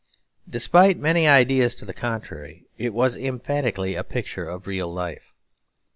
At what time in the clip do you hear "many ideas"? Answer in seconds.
0.97-1.75